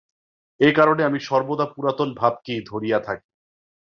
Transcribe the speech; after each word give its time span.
এই 0.59 0.73
কারণে 0.73 1.01
আমি 1.03 1.19
সর্বদা 1.19 1.65
পুরাতন 1.73 2.09
ভাবকেই 2.13 2.61
ধরিয়া 2.65 2.99
থাকি। 2.99 3.29